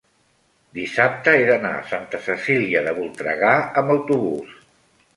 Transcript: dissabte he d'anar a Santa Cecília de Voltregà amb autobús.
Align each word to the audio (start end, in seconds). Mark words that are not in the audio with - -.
dissabte 0.77 1.35
he 1.41 1.43
d'anar 1.51 1.75
a 1.81 1.85
Santa 1.93 2.23
Cecília 2.31 2.85
de 2.91 2.97
Voltregà 2.99 3.55
amb 3.83 3.99
autobús. 4.01 4.61